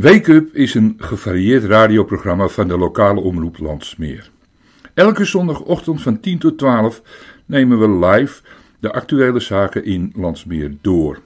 Wake 0.00 0.32
Up 0.32 0.54
is 0.54 0.74
een 0.74 0.94
gevarieerd 0.98 1.64
radioprogramma 1.64 2.48
van 2.48 2.68
de 2.68 2.78
lokale 2.78 3.20
omroep 3.20 3.58
Landsmeer. 3.58 4.30
Elke 4.94 5.24
zondagochtend 5.24 6.02
van 6.02 6.20
10 6.20 6.38
tot 6.38 6.58
12 6.58 7.02
nemen 7.46 7.78
we 7.78 8.06
live 8.06 8.42
de 8.78 8.92
actuele 8.92 9.40
zaken 9.40 9.84
in 9.84 10.12
Landsmeer 10.16 10.76
door. 10.80 11.20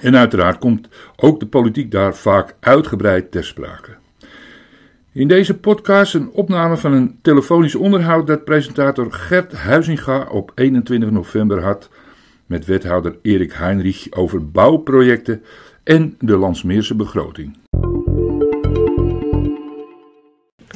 En 0.00 0.16
uiteraard 0.16 0.58
komt 0.58 0.88
ook 1.16 1.40
de 1.40 1.46
politiek 1.46 1.90
daar 1.90 2.14
vaak 2.14 2.54
uitgebreid 2.60 3.30
ter 3.30 3.44
sprake. 3.44 3.96
In 5.12 5.28
deze 5.28 5.58
podcast 5.58 6.14
een 6.14 6.30
opname 6.30 6.76
van 6.76 6.92
een 6.92 7.18
telefonisch 7.22 7.74
onderhoud 7.74 8.26
dat 8.26 8.44
presentator 8.44 9.12
Gert 9.12 9.52
Huizinga 9.52 10.28
op 10.30 10.52
21 10.54 11.10
november 11.10 11.62
had 11.62 11.90
met 12.46 12.64
wethouder 12.64 13.16
Erik 13.22 13.52
Heinrich 13.52 14.06
over 14.10 14.50
bouwprojecten 14.50 15.42
en 15.84 16.16
de 16.20 16.36
Landsmeerse 16.36 16.94
begroting. 16.94 17.56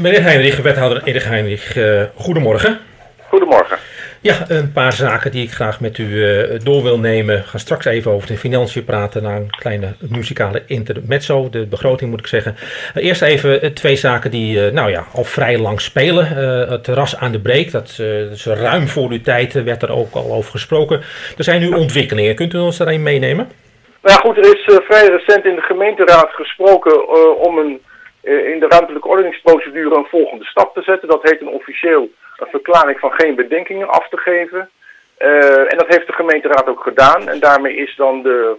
Meneer 0.01 0.23
Heinrich, 0.23 0.62
wethouder 0.62 1.02
Erik 1.05 1.23
Heinrich, 1.23 1.77
uh, 1.77 2.02
goedemorgen. 2.15 2.79
Goedemorgen. 3.29 3.79
Ja, 4.20 4.45
een 4.48 4.73
paar 4.73 4.92
zaken 4.92 5.30
die 5.30 5.42
ik 5.42 5.52
graag 5.52 5.80
met 5.80 5.98
u 5.98 6.05
uh, 6.05 6.60
door 6.62 6.82
wil 6.82 6.98
nemen. 6.98 7.37
We 7.37 7.42
gaan 7.42 7.60
straks 7.60 7.84
even 7.84 8.10
over 8.10 8.29
de 8.29 8.37
financiën 8.37 8.84
praten 8.84 9.23
na 9.23 9.37
een 9.37 9.51
kleine 9.51 9.95
muzikale 9.98 10.62
intermezzo, 10.66 11.51
de 11.51 11.66
begroting 11.66 12.10
moet 12.10 12.20
ik 12.20 12.27
zeggen. 12.27 12.57
Uh, 12.95 13.04
eerst 13.04 13.23
even 13.23 13.74
twee 13.74 13.96
zaken 13.96 14.30
die 14.30 14.70
nou 14.70 14.91
ja, 14.91 15.07
al 15.12 15.24
vrij 15.24 15.59
lang 15.59 15.80
spelen. 15.80 16.27
het 16.68 16.87
ras 16.87 17.16
aan 17.16 17.32
de 17.32 17.41
breek, 17.41 17.70
dat, 17.70 17.98
is 18.32 18.46
ruim 18.46 18.88
voor 18.88 19.10
uw 19.10 19.20
tijd 19.20 19.52
werd 19.52 19.82
er 19.82 19.91
ook 19.91 20.15
al 20.15 20.32
over 20.32 20.51
gesproken. 20.51 21.01
Er 21.37 21.45
zijn 21.45 21.60
nu 21.60 21.68
ontwikkelingen, 21.68 22.34
kunt 22.34 22.54
u 22.54 22.59
ons 22.59 22.77
daarin 22.77 23.02
meenemen? 23.02 23.48
Nou 24.06 24.19
goed, 24.20 24.37
er 24.37 24.56
is 24.56 24.65
vrij 24.88 25.06
recent 25.06 25.45
in 25.45 25.55
de 25.55 25.69
gemeenteraad 25.73 26.30
gesproken 26.30 27.09
om 27.38 27.59
een 27.59 27.80
eh, 28.26 28.49
in 28.52 28.59
de 28.60 28.68
ruimtelijke 28.68 29.09
ordeningsprocedure 29.09 29.96
een 29.96 30.15
volgende 30.16 30.45
stap 30.45 30.74
te 30.74 30.82
zetten. 30.82 31.09
Dat 31.09 31.23
heet 31.23 31.40
een 31.40 31.59
officieel 31.60 32.09
een 32.37 32.46
verklaring 32.51 32.99
van 32.99 33.12
geen 33.12 33.34
bedenkingen 33.34 33.88
af 33.88 34.09
te 34.09 34.16
geven. 34.16 34.71
En 35.68 35.77
dat 35.79 35.87
heeft 35.88 36.07
de 36.07 36.12
gemeenteraad 36.12 36.68
ook 36.68 36.82
gedaan. 36.82 37.29
En 37.29 37.40
daarmee 37.40 37.77
is 37.77 37.96
dan 37.96 38.23
de 38.23 38.54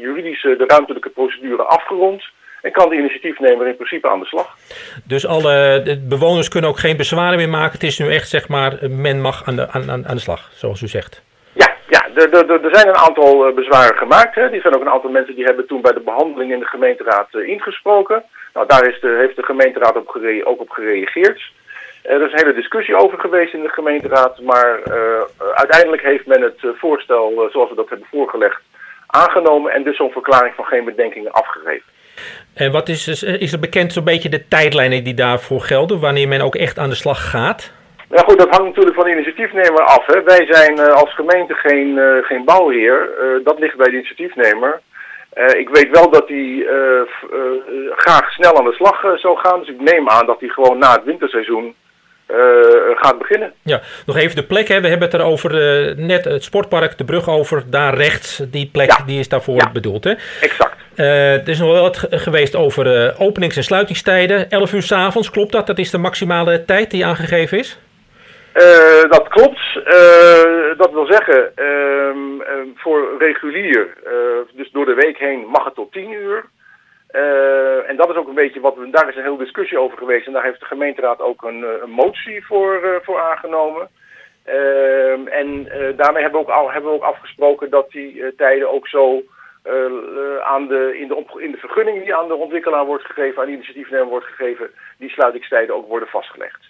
juridische, 0.00 0.56
de 0.56 0.64
ruimtelijke 0.66 1.08
procedure 1.08 1.62
afgerond. 1.62 2.24
En 2.62 2.72
kan 2.72 2.88
de 2.88 2.96
initiatiefnemer 2.96 3.66
in 3.66 3.76
principe 3.76 4.08
aan 4.08 4.20
de 4.20 4.26
slag. 4.26 4.56
Dus 5.04 5.26
alle 5.26 5.82
bewoners 6.08 6.48
kunnen 6.48 6.70
ook 6.70 6.78
geen 6.78 6.96
bezwaren 6.96 7.38
meer 7.38 7.48
maken. 7.48 7.72
Het 7.72 7.82
is 7.82 7.98
nu 7.98 8.12
echt, 8.12 8.28
zeg 8.28 8.48
maar, 8.48 8.78
men 8.90 9.20
mag 9.20 9.46
aan 9.46 9.56
de, 9.56 9.68
aan, 9.70 9.90
aan 9.90 10.14
de 10.14 10.20
slag, 10.20 10.50
zoals 10.54 10.82
u 10.82 10.86
zegt. 10.86 11.22
Er 12.18 12.74
zijn 12.74 12.88
een 12.88 13.04
aantal 13.06 13.52
bezwaren 13.52 13.96
gemaakt. 13.96 14.34
Hè. 14.34 14.50
Die 14.50 14.60
zijn 14.60 14.74
ook 14.74 14.80
een 14.80 14.90
aantal 14.90 15.10
mensen 15.10 15.34
die 15.34 15.44
hebben 15.44 15.66
toen 15.66 15.80
bij 15.80 15.92
de 15.92 16.00
behandeling 16.00 16.52
in 16.52 16.58
de 16.58 16.66
gemeenteraad 16.66 17.34
ingesproken. 17.34 18.22
Nou, 18.54 18.66
daar 18.66 18.88
is 18.88 19.00
de, 19.00 19.16
heeft 19.18 19.36
de 19.36 19.42
gemeenteraad 19.42 19.96
ook 19.96 20.60
op 20.60 20.70
gereageerd. 20.70 21.52
Eh, 22.02 22.14
er 22.14 22.26
is 22.26 22.32
een 22.32 22.38
hele 22.38 22.54
discussie 22.54 22.96
over 22.96 23.18
geweest 23.18 23.54
in 23.54 23.62
de 23.62 23.68
gemeenteraad, 23.68 24.40
maar 24.40 24.80
uh, 24.86 24.94
uiteindelijk 25.54 26.02
heeft 26.02 26.26
men 26.26 26.42
het 26.42 26.60
voorstel 26.78 27.48
zoals 27.52 27.70
we 27.70 27.76
dat 27.76 27.88
hebben 27.88 28.06
voorgelegd 28.10 28.60
aangenomen 29.06 29.72
en 29.72 29.82
dus 29.82 29.96
zo'n 29.96 30.10
verklaring 30.10 30.54
van 30.54 30.64
geen 30.64 30.84
bedenkingen 30.84 31.32
afgegeven. 31.32 31.86
En 32.54 32.72
wat 32.72 32.88
is, 32.88 33.22
is 33.22 33.52
er 33.52 33.58
bekend 33.58 33.92
zo'n 33.92 34.04
beetje 34.04 34.28
de 34.28 34.48
tijdlijnen 34.48 35.04
die 35.04 35.14
daarvoor 35.14 35.60
gelden, 35.60 36.00
wanneer 36.00 36.28
men 36.28 36.40
ook 36.40 36.54
echt 36.54 36.78
aan 36.78 36.88
de 36.88 36.94
slag 36.94 37.30
gaat? 37.30 37.72
Ja 38.10 38.22
goed, 38.22 38.38
dat 38.38 38.48
hangt 38.48 38.66
natuurlijk 38.66 38.96
van 38.96 39.04
de 39.04 39.10
initiatiefnemer 39.10 39.82
af. 39.84 40.06
Hè. 40.06 40.22
Wij 40.22 40.46
zijn 40.50 40.78
als 40.80 41.14
gemeente 41.14 41.54
geen, 41.54 41.98
geen 42.22 42.44
bouwheer, 42.44 43.08
dat 43.44 43.58
ligt 43.58 43.76
bij 43.76 43.86
de 43.86 43.96
initiatiefnemer. 43.96 44.80
Uh, 45.38 45.60
ik 45.60 45.68
weet 45.68 45.90
wel 45.90 46.10
dat 46.10 46.28
hij 46.28 46.36
uh, 46.36 46.66
uh, 46.66 47.92
graag 47.96 48.30
snel 48.30 48.58
aan 48.58 48.64
de 48.64 48.72
slag 48.72 49.00
zou 49.16 49.38
gaan. 49.38 49.58
Dus 49.58 49.68
ik 49.68 49.80
neem 49.80 50.08
aan 50.08 50.26
dat 50.26 50.40
hij 50.40 50.48
gewoon 50.48 50.78
na 50.78 50.92
het 50.92 51.04
winterseizoen 51.04 51.74
gaat 52.94 53.18
beginnen. 53.18 53.52
Ja, 53.62 53.80
nog 54.06 54.16
even 54.16 54.36
de 54.36 54.42
plek. 54.42 54.68
Hè. 54.68 54.80
We 54.80 54.88
hebben 54.88 55.08
het 55.10 55.20
erover 55.20 55.50
net 55.96 56.24
het 56.24 56.44
sportpark, 56.44 56.98
de 56.98 57.04
brug 57.04 57.28
over, 57.28 57.62
daar 57.70 57.94
rechts. 57.94 58.42
Die 58.50 58.70
plek 58.72 58.90
ja. 58.90 59.04
die 59.06 59.18
is 59.18 59.28
daarvoor 59.28 59.54
ja. 59.54 59.70
bedoeld. 59.72 60.04
Hè? 60.04 60.14
Exact. 60.40 60.76
er 60.94 61.48
is 61.48 61.58
nog 61.58 61.72
wel 61.72 61.82
wat 61.82 62.06
geweest 62.10 62.56
over 62.56 63.14
openings- 63.18 63.56
en 63.56 63.64
sluitingstijden. 63.64 64.50
11 64.50 64.72
uur 64.72 64.82
s 64.82 64.92
avonds, 64.92 65.30
klopt 65.30 65.52
dat? 65.52 65.66
Dat 65.66 65.78
is 65.78 65.90
de 65.90 65.98
maximale 65.98 66.64
tijd 66.64 66.90
die 66.90 67.06
aangegeven 67.06 67.58
is? 67.58 67.78
Uh, 68.54 69.10
dat 69.10 69.28
klopt. 69.28 69.60
Uh, 69.76 70.78
dat 70.78 70.92
wil 70.92 71.06
zeggen, 71.06 71.52
uh, 71.56 72.72
voor 72.74 73.16
regulier, 73.18 73.96
dus 74.52 74.70
door 74.70 74.84
de 74.84 74.94
week 74.94 75.18
heen, 75.18 75.46
mag 75.46 75.64
het 75.64 75.74
tot 75.74 75.92
10 75.92 76.12
uur. 76.12 76.44
en 77.86 77.96
dat 77.96 78.10
is 78.10 78.16
ook 78.16 78.28
een 78.28 78.34
beetje 78.34 78.60
wat 78.60 78.76
we, 78.76 78.90
daar 78.90 79.08
is 79.08 79.16
een 79.16 79.22
hele 79.22 79.38
discussie 79.38 79.78
over 79.78 79.98
geweest. 79.98 80.26
En 80.26 80.32
daar 80.32 80.44
heeft 80.44 80.60
de 80.60 80.66
gemeenteraad 80.66 81.20
ook 81.20 81.42
een, 81.42 81.64
een 81.82 81.90
motie 81.90 82.46
voor, 82.46 83.00
voor 83.04 83.20
aangenomen. 83.20 83.88
Ehm, 84.44 85.26
en 85.26 85.64
daarmee 85.96 86.22
hebben 86.22 86.40
we, 86.40 86.46
ook 86.46 86.54
al, 86.54 86.72
hebben 86.72 86.90
we 86.90 86.96
ook 86.96 87.12
afgesproken 87.14 87.70
dat 87.70 87.90
die 87.90 88.34
tijden 88.36 88.72
ook 88.72 88.88
zo 88.88 89.22
aan 90.42 90.66
de, 90.66 90.98
in, 90.98 91.08
de 91.08 91.24
in 91.36 91.50
de 91.50 91.58
vergunning 91.58 92.02
die 92.02 92.14
aan 92.14 92.28
de 92.28 92.34
ontwikkelaar 92.34 92.84
wordt 92.84 93.04
gegeven, 93.04 93.40
aan 93.40 93.46
de 93.46 93.52
initiatiefnemer 93.52 94.06
wordt 94.06 94.26
gegeven, 94.26 94.70
die 94.98 95.10
sluitingstijden 95.10 95.74
ook 95.74 95.88
worden 95.88 96.08
vastgelegd. 96.08 96.67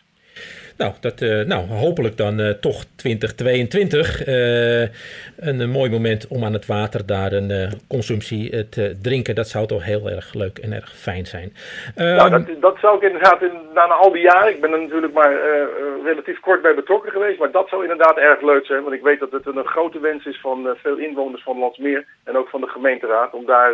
Nou, 0.78 0.92
dat, 1.00 1.20
uh, 1.20 1.44
nou 1.44 1.66
hopelijk 1.66 2.16
dan 2.16 2.40
uh, 2.40 2.50
toch 2.50 2.84
2022. 2.96 4.26
Uh, 4.26 4.80
een, 4.80 5.60
een, 5.60 5.70
mooi 5.70 5.90
moment 5.90 6.28
om 6.28 6.44
aan 6.44 6.52
het 6.52 6.66
water 6.66 7.06
daar 7.06 7.32
een 7.32 7.80
consumptie 7.88 8.68
te 8.68 8.96
drinken. 9.02 9.34
Dat 9.34 9.48
zou 9.48 9.66
toch 9.66 9.84
heel 9.84 10.10
erg 10.10 10.34
leuk 10.34 10.58
en 10.58 10.72
erg 10.72 10.96
fijn 10.96 11.26
zijn. 11.26 11.52
nou, 11.94 12.30
dat, 12.30 12.60
dat, 12.60 12.76
zou 12.80 12.96
ik 12.96 13.02
inderdaad 13.02 13.42
in, 13.42 13.52
na, 13.74 13.86
na, 13.86 13.94
al 13.94 14.12
die 14.12 14.22
jaren, 14.22 14.54
ik 14.54 14.60
ben 14.60 14.72
er 14.72 14.80
natuurlijk 14.80 15.12
maar 15.12 15.32
relatief 16.04 16.40
kort 16.40 16.62
bij 16.62 16.74
betrokken 16.74 17.12
geweest, 17.12 17.38
maar 17.38 17.50
dat 17.50 17.68
zou 17.68 17.82
inderdaad 17.82 18.16
erg 18.16 18.42
leuk 18.42 18.66
zijn. 18.66 18.82
Want 18.82 18.94
ik 18.94 19.02
weet 19.02 19.20
dat 19.20 19.32
het 19.32 19.46
een 19.46 19.64
grote 19.64 20.00
wens 20.00 20.24
is 20.24 20.40
van 20.40 20.76
veel 20.82 20.96
inwoners 20.96 21.42
van 21.42 21.58
Landsmeer 21.58 22.04
en 22.24 22.36
ook 22.36 22.48
van 22.48 22.60
de 22.60 22.68
gemeenteraad 22.68 23.32
om 23.32 23.46
daar 23.46 23.72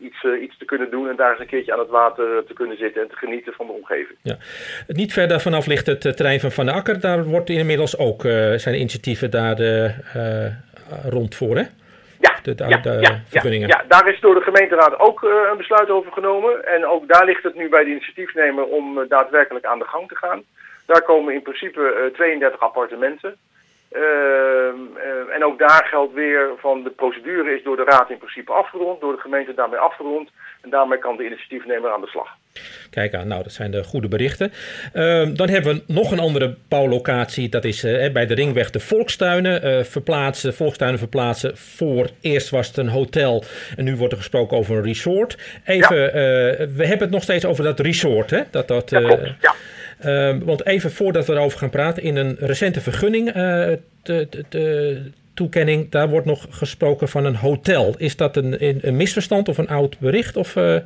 iets, 0.00 0.22
uh, 0.22 0.42
iets 0.42 0.58
te 0.58 0.64
kunnen 0.64 0.90
doen 0.90 1.08
en 1.08 1.16
daar 1.16 1.30
eens 1.30 1.40
een 1.40 1.46
keertje 1.46 1.72
aan 1.72 1.78
het 1.78 1.88
water 1.88 2.44
te 2.46 2.52
kunnen 2.52 2.76
zitten 2.76 3.02
en 3.02 3.08
te 3.08 3.16
genieten 3.16 3.52
van 3.52 3.66
de 3.66 3.72
omgeving. 3.72 4.18
Ja. 4.22 4.36
Niet 4.86 5.12
ver 5.12 5.28
daarvan 5.28 5.54
af 5.54 5.66
ligt 5.66 5.86
het 5.86 6.00
terrein 6.00 6.40
van 6.40 6.50
Van 6.50 6.66
de 6.66 6.72
Akker. 6.72 7.00
Daar 7.00 7.24
wordt 7.24 7.50
inmiddels 7.50 7.98
ook 7.98 8.24
uh, 8.24 8.54
zijn 8.54 8.74
initiatieven 8.74 9.30
daar 9.30 9.56
rond 11.08 11.34
voor, 11.34 11.56
hè? 11.56 11.64
Ja, 12.20 12.34
de, 12.42 12.54
de, 12.54 12.64
ja, 12.68 12.80
ja, 13.00 13.20
vergunningen. 13.28 13.68
Ja, 13.68 13.78
ja, 13.82 13.84
daar 13.88 14.08
is 14.08 14.20
door 14.20 14.34
de 14.34 14.40
gemeenteraad 14.40 14.98
ook 14.98 15.22
een 15.22 15.56
besluit 15.56 15.90
over 15.90 16.12
genomen. 16.12 16.66
En 16.66 16.86
ook 16.86 17.08
daar 17.08 17.24
ligt 17.24 17.42
het 17.42 17.54
nu 17.54 17.68
bij 17.68 17.84
de 17.84 17.90
initiatiefnemer 17.90 18.64
om 18.64 19.04
daadwerkelijk 19.08 19.64
aan 19.64 19.78
de 19.78 19.84
gang 19.84 20.08
te 20.08 20.16
gaan. 20.16 20.42
Daar 20.86 21.02
komen 21.02 21.34
in 21.34 21.42
principe 21.42 22.10
32 22.12 22.60
appartementen. 22.60 23.36
Uh, 23.92 24.00
uh, 24.00 25.34
en 25.34 25.44
ook 25.44 25.58
daar 25.58 25.86
geldt 25.90 26.14
weer 26.14 26.50
van 26.58 26.82
de 26.82 26.90
procedure 26.90 27.54
is 27.56 27.62
door 27.62 27.76
de 27.76 27.84
raad 27.84 28.10
in 28.10 28.18
principe 28.18 28.52
afgerond, 28.52 29.00
door 29.00 29.12
de 29.12 29.20
gemeente 29.20 29.54
daarmee 29.54 29.78
afgerond. 29.78 30.30
En 30.60 30.70
daarmee 30.70 30.98
kan 30.98 31.16
de 31.16 31.24
initiatiefnemer 31.24 31.90
aan 31.90 32.00
de 32.00 32.06
slag. 32.06 32.28
Kijk 32.90 33.14
aan, 33.14 33.28
nou 33.28 33.42
dat 33.42 33.52
zijn 33.52 33.70
de 33.70 33.84
goede 33.84 34.08
berichten. 34.08 34.52
Uh, 34.94 35.28
dan 35.32 35.48
hebben 35.48 35.74
we 35.74 35.92
nog 35.92 36.10
een 36.10 36.18
andere 36.18 36.56
bouwlocatie, 36.68 37.48
dat 37.48 37.64
is 37.64 37.84
eh, 37.84 38.12
bij 38.12 38.26
de 38.26 38.34
ringweg 38.34 38.70
de 38.70 38.80
Volkstuinen. 38.80 39.62
Eh, 39.62 39.84
verplaatsen, 39.84 40.54
Volkstuinen 40.54 40.98
verplaatsen. 40.98 41.56
Voor 41.56 42.08
eerst 42.20 42.50
was 42.50 42.66
het 42.66 42.76
een 42.76 42.88
hotel 42.88 43.44
en 43.76 43.84
nu 43.84 43.96
wordt 43.96 44.12
er 44.12 44.18
gesproken 44.18 44.56
over 44.56 44.76
een 44.76 44.84
resort. 44.84 45.60
Even, 45.64 45.96
ja. 45.96 46.10
we 46.68 46.86
hebben 46.86 47.00
het 47.00 47.10
nog 47.10 47.22
steeds 47.22 47.44
over 47.44 47.64
dat 47.64 47.80
resort, 47.80 48.30
hè? 48.30 48.40
Dat, 48.50 48.68
dat, 48.68 48.90
ja, 48.90 49.00
klopt. 49.00 49.34
ja. 49.40 49.54
Uh, 50.04 50.36
want 50.44 50.66
even 50.66 50.90
voordat 50.90 51.26
we 51.26 51.32
erover 51.32 51.58
gaan 51.58 51.70
praten, 51.70 52.02
in 52.02 52.16
een 52.16 52.36
recente 52.38 52.80
vergunning, 52.80 53.32
de, 54.02 55.10
toekenning, 55.34 55.90
daar 55.90 56.08
wordt 56.08 56.26
nog 56.26 56.46
gesproken 56.50 57.08
van 57.08 57.24
een 57.24 57.36
hotel. 57.36 57.94
Is 57.98 58.16
dat 58.16 58.36
een, 58.36 58.56
een 58.86 58.96
misverstand 58.96 59.48
of 59.48 59.58
een 59.58 59.68
oud 59.68 59.98
bericht? 59.98 60.36
Of, 60.36 60.56
uh... 60.56 60.76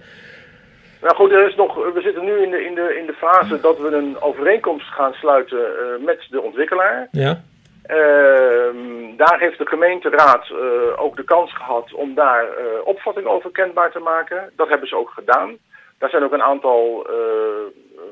Nou 1.02 1.14
goed, 1.14 1.32
er 1.32 1.48
is 1.48 1.54
nog, 1.54 1.74
we 1.74 2.00
zitten 2.00 2.24
nu 2.24 2.42
in 2.42 2.50
de, 2.50 2.64
in, 2.64 2.74
de, 2.74 2.96
in 3.00 3.06
de 3.06 3.12
fase 3.12 3.60
dat 3.60 3.78
we 3.78 3.88
een 3.88 4.20
overeenkomst 4.20 4.86
gaan 4.86 5.12
sluiten 5.12 5.58
met 6.04 6.26
de 6.30 6.40
ontwikkelaar. 6.40 7.08
Ja. 7.10 7.42
Ehm, 7.86 9.16
daar 9.16 9.38
heeft 9.38 9.58
de 9.58 9.66
gemeenteraad 9.66 10.52
ook 10.96 11.16
de 11.16 11.24
kans 11.24 11.56
gehad 11.56 11.92
om 11.92 12.14
daar 12.14 12.46
opvatting 12.84 13.26
over 13.26 13.50
kenbaar 13.50 13.92
te 13.92 13.98
maken. 13.98 14.50
Dat 14.56 14.68
hebben 14.68 14.88
ze 14.88 14.96
ook 14.96 15.10
gedaan. 15.10 15.56
Daar 15.98 16.10
zijn 16.10 16.24
ook 16.24 16.32
een 16.32 16.42
aantal 16.42 17.06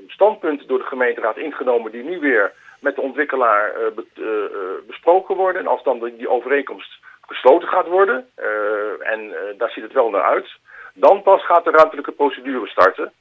standpunten 0.07 0.67
door 0.67 0.79
de 0.79 0.85
gemeenteraad 0.85 1.37
ingenomen 1.37 1.93
die 1.93 2.03
nu 2.03 2.19
weer 2.19 2.53
met 2.81 2.95
de 2.95 3.01
ontwikkelaar 3.01 3.73
uh, 3.73 3.87
be, 3.95 4.05
uh, 4.15 4.87
besproken 4.87 5.37
worden. 5.37 5.61
En 5.61 5.67
als 5.67 5.83
dan 5.83 6.13
die 6.17 6.29
overeenkomst 6.29 6.99
gesloten 7.21 7.69
gaat 7.69 7.87
worden, 7.87 8.27
en 9.01 9.35
daar 9.59 9.71
ziet 9.71 9.83
het 9.83 9.93
wel 9.93 10.11
naar 10.11 10.23
uit, 10.23 10.49
dan 10.95 11.23
pas 11.23 11.45
gaat 11.45 11.65
de 11.65 11.71
ruimtelijke 11.71 12.13
procedure 12.13 12.67
starten. 12.67 13.13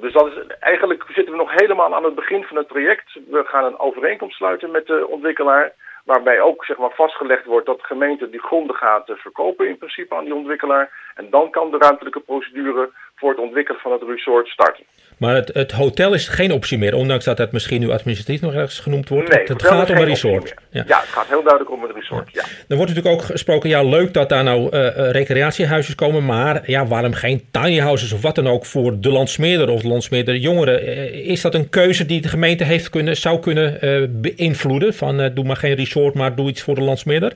dus 0.00 0.12
dat 0.12 0.26
is, 0.26 0.56
eigenlijk 0.60 1.04
zitten 1.08 1.32
we 1.32 1.38
nog 1.38 1.50
helemaal 1.60 1.94
aan 1.94 2.04
het 2.04 2.14
begin 2.14 2.44
van 2.44 2.56
het 2.56 2.68
traject. 2.68 3.18
We 3.30 3.44
gaan 3.44 3.64
een 3.64 3.78
overeenkomst 3.78 4.36
sluiten 4.36 4.70
met 4.70 4.86
de 4.86 5.06
ontwikkelaar. 5.06 5.72
Waarbij 6.04 6.40
ook 6.40 6.64
zeg 6.64 6.78
maar, 6.78 6.90
vastgelegd 6.94 7.44
wordt 7.44 7.66
dat 7.66 7.78
de 7.78 7.86
gemeente 7.86 8.30
die 8.30 8.40
gronden 8.40 8.76
gaat 8.76 9.04
verkopen 9.06 9.68
in 9.68 9.78
principe 9.78 10.14
aan 10.14 10.24
die 10.24 10.34
ontwikkelaar. 10.34 10.90
En 11.14 11.30
dan 11.30 11.50
kan 11.50 11.70
de 11.70 11.78
ruimtelijke 11.78 12.20
procedure 12.20 12.90
voor 13.20 13.30
het 13.30 13.38
ontwikkelen 13.38 13.80
van 13.80 13.92
het 13.92 14.02
resort 14.02 14.48
starten. 14.48 14.84
Maar 15.18 15.34
het, 15.34 15.50
het, 15.54 15.72
hotel 15.72 16.14
is 16.14 16.28
geen 16.28 16.52
optie 16.52 16.78
meer, 16.78 16.94
ondanks 16.94 17.24
dat 17.24 17.38
het 17.38 17.52
misschien 17.52 17.80
nu 17.80 17.90
administratief 17.90 18.40
nog 18.40 18.54
ergens 18.54 18.78
genoemd 18.78 19.08
wordt. 19.08 19.28
Nee, 19.28 19.44
het 19.46 19.62
gaat 19.62 19.90
om 19.90 19.96
een 19.96 20.04
resort. 20.04 20.54
Ja. 20.70 20.84
ja. 20.86 21.00
het 21.00 21.08
gaat 21.08 21.26
heel 21.26 21.42
duidelijk 21.42 21.70
om 21.70 21.84
een 21.84 21.92
resort. 21.94 22.28
Ja. 22.32 22.42
Er 22.68 22.76
wordt 22.76 22.92
natuurlijk 22.94 23.14
ook 23.14 23.22
gesproken, 23.22 23.68
ja, 23.68 23.82
leuk 23.82 24.12
dat 24.12 24.28
daar 24.28 24.44
nou 24.44 24.76
uh, 24.76 25.10
recreatiehuisjes 25.10 25.94
komen, 25.94 26.24
maar 26.24 26.62
ja, 26.70 26.86
waarom 26.86 27.12
geen 27.12 27.42
tiny 27.50 27.78
houses 27.78 28.12
of 28.12 28.22
wat 28.22 28.34
dan 28.34 28.48
ook 28.48 28.66
voor 28.66 29.00
de 29.00 29.10
landsmeerder 29.10 29.68
of 29.68 29.82
de 29.82 29.88
landsmeerder 29.88 30.36
jongeren? 30.36 30.78
is 31.24 31.40
dat 31.40 31.54
een 31.54 31.68
keuze 31.68 32.06
die 32.06 32.20
de 32.20 32.28
gemeente 32.28 32.64
heeft 32.64 32.90
kunnen, 32.90 33.16
zou 33.16 33.40
kunnen 33.40 33.78
beïnvloeden? 34.20 34.94
Van 34.94 35.30
doe 35.34 35.44
maar 35.44 35.56
geen 35.56 35.74
resort, 35.74 36.14
maar 36.14 36.34
doe 36.34 36.48
iets 36.48 36.62
voor 36.62 36.74
de 36.74 36.82
landsmeerder? 36.82 37.32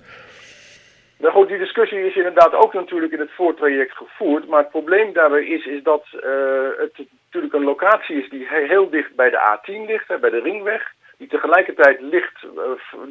Nou 1.25 1.37
goed, 1.37 1.49
die 1.49 1.59
discussie 1.59 2.07
is 2.07 2.17
inderdaad 2.17 2.55
ook 2.55 2.73
natuurlijk 2.73 3.13
in 3.13 3.19
het 3.19 3.31
voortraject 3.31 3.97
gevoerd. 3.97 4.49
Maar 4.49 4.59
het 4.59 4.71
probleem 4.71 5.13
daarbij 5.13 5.45
is, 5.45 5.67
is 5.67 5.83
dat 5.83 6.05
uh, 6.13 6.21
het 6.77 6.97
natuurlijk 7.25 7.55
een 7.55 7.65
locatie 7.65 8.23
is 8.23 8.29
die 8.29 8.47
heel 8.49 8.91
dicht 8.91 9.15
bij 9.15 9.31
de 9.31 9.41
A10 9.51 9.87
ligt, 9.87 10.21
bij 10.21 10.31
de 10.31 10.41
ringweg. 10.41 10.93
Die 11.19 11.29
tegelijkertijd 11.29 12.01
ligt, 12.01 12.47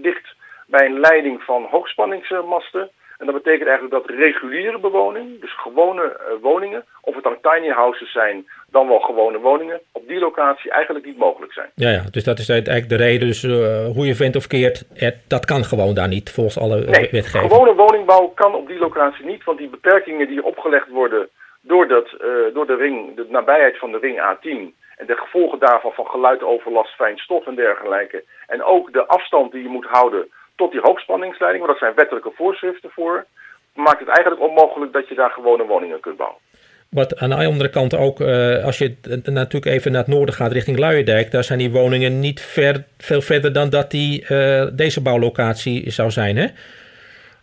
ligt 0.02 0.36
bij 0.68 0.86
een 0.86 1.00
leiding 1.00 1.44
van 1.44 1.64
hoogspanningsmasten. 1.64 2.90
En 3.18 3.26
dat 3.26 3.36
betekent 3.36 3.68
eigenlijk 3.68 4.08
dat 4.08 4.18
reguliere 4.18 4.80
bewoning, 4.80 5.42
dus 5.42 5.54
gewone 5.58 6.04
uh, 6.04 6.42
woningen, 6.42 6.86
of 7.02 7.16
het 7.16 7.24
dan 7.24 7.42
tiny 7.42 7.70
houses 7.70 8.12
zijn, 8.12 8.48
dan 8.72 8.88
wel 8.88 9.00
gewone 9.00 9.40
woningen, 9.40 9.82
op 10.04 10.10
die 10.10 10.20
locatie 10.20 10.72
eigenlijk 10.72 11.06
niet 11.06 11.18
mogelijk 11.18 11.54
zijn. 11.54 11.70
Ja, 11.76 11.90
ja 11.90 12.04
dus 12.12 12.24
dat 12.24 12.40
is 12.40 12.50
eigenlijk 12.50 12.90
de 12.90 12.96
reden. 12.96 13.28
Dus 13.28 13.44
uh, 13.44 13.86
hoe 13.86 14.06
je 14.06 14.16
vindt 14.16 14.36
of 14.36 14.48
keert, 14.48 14.84
dat 15.28 15.46
kan 15.46 15.64
gewoon 15.64 15.94
daar 15.94 16.08
niet 16.08 16.32
volgens 16.32 16.60
alle 16.60 16.76
nee, 16.76 17.10
wetgeving. 17.12 17.52
gewone 17.52 17.74
woningbouw 17.74 18.28
kan 18.28 18.56
op 18.56 18.68
die 18.68 18.78
locatie 18.78 19.26
niet, 19.26 19.44
want 19.44 19.58
die 19.58 19.70
beperkingen 19.70 20.28
die 20.28 20.44
opgelegd 20.44 20.90
worden 20.90 21.30
door, 21.62 21.88
dat, 21.88 22.08
uh, 22.12 22.54
door 22.54 22.68
de 22.68 22.76
ring, 22.76 23.16
de 23.16 23.26
nabijheid 23.30 23.78
van 23.78 23.92
de 23.92 23.98
ring 23.98 24.18
A10 24.18 24.82
en 24.98 25.06
de 25.06 25.16
gevolgen 25.16 25.60
daarvan 25.60 25.92
van 25.92 26.06
geluidoverlast, 26.06 26.96
fijn 26.96 27.18
stof 27.18 27.48
en 27.48 27.56
dergelijke. 27.56 28.24
En 28.48 28.64
ook 28.64 28.94
de 28.94 29.06
afstand 29.06 29.52
die 29.52 29.62
je 29.62 29.70
moet 29.70 29.86
houden 29.86 30.32
tot 30.56 30.72
die 30.72 30.82
hoogspanningsleiding, 30.82 31.66
want 31.66 31.80
dat 31.80 31.88
zijn 31.88 31.98
wettelijke 32.02 32.32
voorschriften 32.36 32.90
voor, 32.90 33.26
maakt 33.74 34.00
het 34.00 34.08
eigenlijk 34.08 34.42
onmogelijk 34.42 34.94
dat 34.94 35.08
je 35.08 35.16
daar 35.16 35.32
gewone 35.32 35.66
woningen 35.66 36.00
kunt 36.00 36.18
bouwen. 36.18 36.40
Wat 36.94 37.18
aan 37.18 37.30
de 37.30 37.36
andere 37.36 37.70
kant 37.70 37.96
ook, 37.98 38.20
uh, 38.20 38.66
als 38.66 38.78
je 38.78 38.96
natuurlijk 39.24 39.66
even 39.66 39.92
naar 39.92 40.02
het 40.02 40.14
noorden 40.16 40.36
gaat 40.36 40.52
richting 40.52 40.78
Luiendijk, 40.78 41.32
daar 41.32 41.44
zijn 41.44 41.60
die 41.60 41.72
woningen 41.72 42.20
niet 42.20 42.42
ver, 42.42 42.84
veel 42.98 43.22
verder 43.22 43.54
dan 43.54 43.70
dat 43.70 43.92
die, 43.92 44.26
uh, 44.30 44.68
deze 44.74 45.02
bouwlocatie 45.02 45.90
zou 45.92 46.12
zijn, 46.12 46.38
hè? 46.38 46.48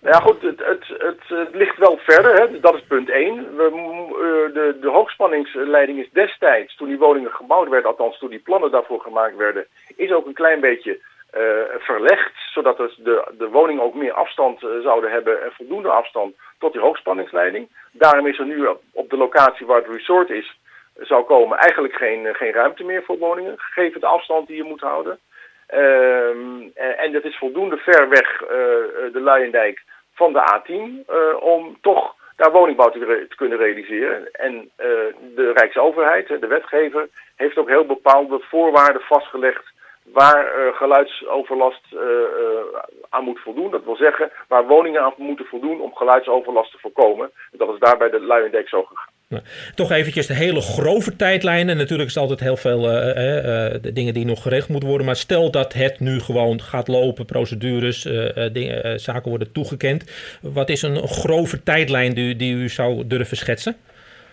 Nou 0.03 0.15
ja, 0.15 0.21
goed, 0.21 0.43
het, 0.43 0.59
het, 0.59 0.85
het, 1.29 1.55
ligt 1.55 1.79
wel 1.79 1.99
verder, 2.03 2.35
hè? 2.35 2.61
dat 2.61 2.75
is 2.75 2.83
punt 2.89 3.11
1. 3.11 3.35
We, 3.57 3.63
uh, 3.63 4.55
de, 4.55 4.77
de 4.81 4.89
hoogspanningsleiding 4.89 5.99
is 5.99 6.09
destijds, 6.13 6.77
toen 6.77 6.89
die 6.89 6.99
woningen 6.99 7.31
gebouwd 7.31 7.69
werden, 7.69 7.91
althans 7.91 8.19
toen 8.19 8.31
die 8.31 8.39
plannen 8.39 8.71
daarvoor 8.71 9.01
gemaakt 9.01 9.37
werden, 9.37 9.67
is 9.97 10.13
ook 10.13 10.27
een 10.27 10.43
klein 10.43 10.61
beetje 10.61 10.99
verlegd, 11.79 12.33
zodat 12.53 12.77
de, 12.77 13.25
de 13.39 13.49
woningen 13.49 13.83
ook 13.83 13.95
meer 13.95 14.13
afstand 14.13 14.63
uh, 14.63 14.71
zouden 14.83 15.11
hebben 15.11 15.43
en 15.43 15.53
voldoende 15.53 15.89
afstand 15.89 16.35
tot 16.59 16.73
die 16.73 16.81
hoogspanningsleiding. 16.81 17.69
Daarom 17.93 18.27
is 18.27 18.39
er 18.39 18.47
nu 18.47 18.69
op 18.93 19.11
de 19.11 19.17
locatie 19.17 19.67
waar 19.67 19.77
het 19.77 19.91
resort 19.91 20.31
is, 20.31 20.59
zou 20.99 21.25
komen 21.25 21.59
eigenlijk 21.59 21.95
geen, 21.95 22.35
geen 22.35 22.53
ruimte 22.53 22.85
meer 22.85 23.03
voor 23.03 23.19
woningen, 23.19 23.59
gegeven 23.59 24.01
de 24.01 24.07
afstand 24.07 24.47
die 24.47 24.57
je 24.57 24.63
moet 24.63 24.81
houden. 24.81 25.19
Uh, 25.75 27.01
en 27.05 27.13
dat 27.13 27.25
is 27.25 27.39
voldoende 27.39 27.77
ver 27.77 28.09
weg 28.09 28.39
de 29.13 29.21
Luiendijk 29.21 29.83
van 30.15 30.33
de 30.33 30.43
A10 30.53 31.11
om 31.41 31.79
toch 31.81 32.15
daar 32.37 32.53
woningbouw 32.53 32.91
te 32.91 33.35
kunnen 33.37 33.59
realiseren. 33.59 34.29
En 34.33 34.71
de 35.35 35.53
Rijksoverheid, 35.55 36.29
de 36.29 36.47
wetgever, 36.47 37.09
heeft 37.37 37.57
ook 37.57 37.69
heel 37.69 37.87
bepaalde 37.87 38.39
voorwaarden 38.41 39.03
vastgelegd 39.03 39.73
waar 40.13 40.45
uh, 40.45 40.77
geluidsoverlast 40.77 41.83
uh, 41.93 42.01
uh, 42.01 42.79
aan 43.09 43.25
moet 43.25 43.39
voldoen. 43.39 43.71
Dat 43.71 43.85
wil 43.85 43.97
zeggen 43.97 44.31
waar 44.49 44.67
woningen 44.67 45.03
aan 45.03 45.13
moeten 45.17 45.45
voldoen 45.45 45.81
om 45.81 45.95
geluidsoverlast 45.95 46.71
te 46.73 46.79
voorkomen. 46.81 47.31
Dat 47.53 47.69
is 47.69 47.79
daar 47.79 47.97
bij 47.97 48.11
de 48.11 48.21
Luiendijk 48.21 48.69
zo 48.69 48.83
gegaan. 48.83 49.09
Nou, 49.29 49.43
toch 49.75 49.91
eventjes 49.91 50.27
de 50.27 50.35
hele 50.35 50.61
grove 50.61 51.17
tijdlijnen. 51.17 51.77
Natuurlijk 51.77 52.09
is 52.09 52.15
er 52.15 52.21
altijd 52.21 52.41
heel 52.41 52.57
veel 52.57 52.81
de 52.81 53.91
dingen 53.93 54.15
die 54.15 54.25
nog 54.25 54.43
geregeld 54.43 54.69
moeten 54.69 54.89
worden. 54.89 55.07
Maar 55.07 55.17
stel 55.17 55.51
dat 55.51 55.73
het 55.73 56.01
nu 56.01 56.21
gewoon 56.21 56.61
gaat 56.61 56.89
lopen, 56.89 57.25
procedures, 57.25 58.03
dingen, 58.53 59.01
zaken 59.01 59.29
worden 59.29 59.53
toegekend. 59.53 60.05
Wat 60.43 60.69
is 60.69 60.83
een 60.83 61.09
grove 61.09 61.63
tijdlijn 61.63 62.15
die, 62.15 62.37
die 62.37 62.55
u 62.55 62.69
zou 62.69 63.07
durven 63.07 63.37
schetsen? 63.37 63.77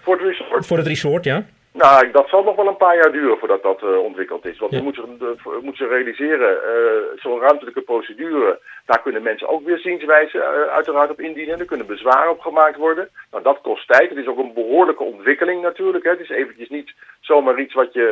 Voor 0.01 0.13
het 0.17 0.25
resort? 0.25 0.65
Voor 0.65 0.77
het 0.77 0.87
resort, 0.87 1.23
ja. 1.23 1.45
Nou, 1.77 2.11
dat 2.11 2.29
zal 2.29 2.43
nog 2.43 2.55
wel 2.55 2.67
een 2.67 2.77
paar 2.77 2.95
jaar 2.95 3.11
duren 3.11 3.37
voordat 3.37 3.63
dat 3.63 3.81
uh, 3.81 3.99
ontwikkeld 3.99 4.45
is. 4.45 4.57
Want 4.57 4.71
ja. 4.71 4.77
we 4.77 4.83
moeten, 4.83 5.17
uh, 5.21 5.57
moeten 5.61 5.87
realiseren, 5.87 6.51
uh, 6.51 7.19
zo'n 7.21 7.39
ruimtelijke 7.39 7.81
procedure, 7.81 8.59
daar 8.85 9.01
kunnen 9.01 9.21
mensen 9.21 9.47
ook 9.47 9.65
weer 9.65 9.77
zienswijzen 9.77 10.41
uiteraard 10.69 11.09
op 11.09 11.19
indienen. 11.19 11.59
Er 11.59 11.65
kunnen 11.65 11.87
bezwaren 11.87 12.31
op 12.31 12.39
gemaakt 12.39 12.77
worden. 12.77 13.09
Nou, 13.31 13.43
dat 13.43 13.61
kost 13.61 13.87
tijd. 13.87 14.09
Het 14.09 14.17
is 14.17 14.27
ook 14.27 14.37
een 14.37 14.53
behoorlijke 14.53 15.03
ontwikkeling 15.03 15.61
natuurlijk. 15.61 16.03
Hè. 16.03 16.09
Het 16.09 16.19
is 16.19 16.29
eventjes 16.29 16.69
niet 16.69 16.93
zomaar 17.19 17.59
iets 17.59 17.73
wat 17.73 17.93
je 17.93 18.07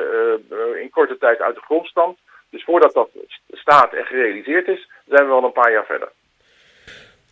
in 0.81 0.89
korte 0.89 1.17
tijd 1.17 1.41
uit 1.41 1.55
de 1.55 1.61
grond 1.61 1.87
stamt. 1.87 2.17
Dus 2.49 2.63
voordat 2.63 2.93
dat 2.93 3.09
staat 3.51 3.93
en 3.93 4.05
gerealiseerd 4.05 4.67
is, 4.67 4.89
zijn 5.05 5.23
we 5.25 5.31
wel 5.31 5.43
een 5.43 5.51
paar 5.51 5.71
jaar 5.71 5.85
verder. 5.85 6.09